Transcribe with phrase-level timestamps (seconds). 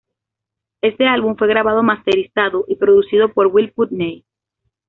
[0.81, 4.25] Este álbum fue grabado, masterizado y producido por Will Putney.